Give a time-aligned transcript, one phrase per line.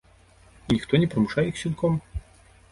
[0.69, 2.03] І ніхто не прымушае іх сілком.